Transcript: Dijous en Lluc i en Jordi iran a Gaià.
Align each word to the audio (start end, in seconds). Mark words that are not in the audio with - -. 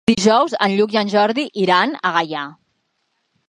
Dijous 0.09 0.55
en 0.67 0.71
Lluc 0.79 0.95
i 0.95 0.97
en 1.03 1.11
Jordi 1.11 1.45
iran 1.67 1.95
a 2.13 2.17
Gaià. 2.17 2.49